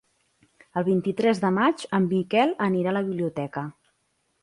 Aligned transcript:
El 0.81 0.85
vint-i-tres 0.87 1.43
de 1.45 1.53
maig 1.59 1.85
en 1.99 2.09
Miquel 2.17 2.57
anirà 2.71 2.93
a 2.95 2.99
la 3.01 3.07
biblioteca. 3.11 3.69